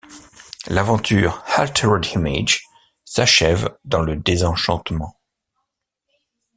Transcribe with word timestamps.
L'aventure 0.67 1.43
Altered 1.59 2.03
Images 2.15 2.63
s'achève 3.05 3.77
dans 3.85 4.01
le 4.01 4.15
désenchantement. 4.15 5.15